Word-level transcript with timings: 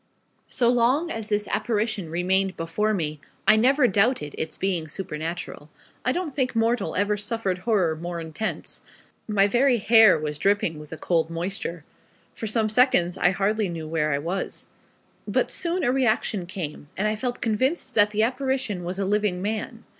So 0.47 0.67
long 0.67 1.11
as 1.11 1.29
this 1.29 1.47
apparition 1.49 2.09
remained 2.09 2.57
before 2.57 2.91
me, 2.91 3.19
I 3.47 3.55
never 3.55 3.87
doubted 3.87 4.33
its 4.35 4.57
being 4.57 4.87
supernatural. 4.87 5.69
I 6.03 6.11
don't 6.11 6.35
think 6.35 6.55
mortal 6.55 6.95
ever 6.95 7.17
suffered 7.17 7.59
horror 7.59 7.95
more 7.95 8.19
intense. 8.19 8.81
My 9.27 9.45
very 9.47 9.77
hair 9.77 10.17
was 10.17 10.39
dripping 10.39 10.79
with 10.79 10.91
a 10.91 10.97
cold 10.97 11.29
moisture. 11.29 11.83
For 12.33 12.47
some 12.47 12.67
seconds 12.67 13.15
I 13.15 13.29
hardly 13.29 13.69
knew 13.69 13.87
where 13.87 14.11
I 14.11 14.17
was. 14.17 14.65
But 15.27 15.51
soon 15.51 15.83
a 15.83 15.91
reaction 15.91 16.47
came, 16.47 16.87
and 16.97 17.07
I 17.07 17.15
felt 17.15 17.39
convinced 17.39 17.93
that 17.93 18.09
the 18.09 18.23
apparition 18.23 18.83
was 18.83 18.97
a 18.97 19.05
living 19.05 19.39
man. 19.39 19.83